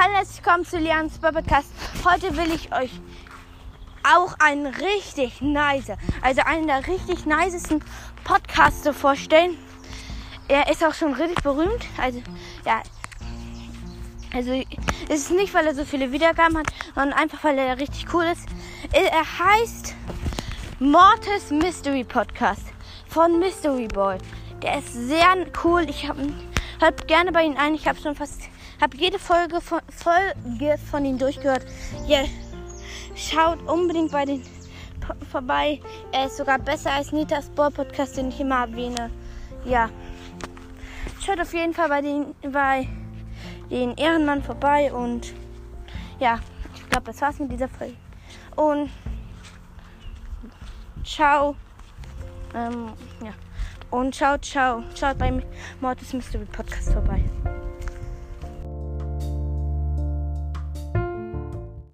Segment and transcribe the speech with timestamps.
[0.00, 1.72] Hallo, herzlich willkommen zu Lians Podcast.
[2.04, 2.92] Heute will ich euch
[4.04, 5.90] auch einen richtig nice,
[6.22, 7.82] also einen der richtig nicesten
[8.22, 9.58] Podcaster vorstellen.
[10.46, 11.84] Er ist auch schon richtig berühmt.
[12.00, 12.22] Also,
[12.64, 12.80] ja.
[14.32, 14.52] Also,
[15.08, 18.26] es ist nicht, weil er so viele Wiedergaben hat, sondern einfach, weil er richtig cool
[18.26, 18.46] ist.
[18.92, 19.96] Er heißt
[20.78, 22.66] Mortis Mystery Podcast
[23.08, 24.18] von Mystery Boy.
[24.62, 25.90] Der ist sehr cool.
[25.90, 26.22] Ich habe
[26.78, 27.74] hört gerne bei ihm ein.
[27.74, 28.42] Ich habe schon fast
[28.80, 31.66] habe jede Folge von, Folge von ihm durchgehört.
[32.06, 32.24] Ja,
[33.14, 34.42] schaut unbedingt bei den
[35.30, 35.80] vorbei.
[36.12, 39.10] Er ist sogar besser als Nitas Sport Podcast, den ich immer erwähne.
[39.64, 39.88] Ja.
[41.20, 42.88] Schaut auf jeden Fall bei den, bei
[43.70, 45.32] den Ehrenmann vorbei und
[46.20, 46.40] ja,
[46.74, 47.94] ich glaube, das war's mit dieser Folge.
[48.56, 48.90] Und
[51.04, 51.56] ciao.
[52.54, 52.92] Ähm,
[53.22, 53.32] ja.
[53.90, 54.82] Und ciao, ciao.
[54.94, 55.42] Schaut beim
[55.80, 57.22] Mortis Mystery Podcast vorbei.